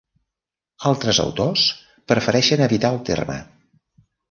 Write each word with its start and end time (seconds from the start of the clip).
Altres 0.91 1.19
autors 1.25 1.67
prefereixen 2.13 2.65
evitar 2.69 2.93
el 2.97 3.01
terme. 3.13 3.39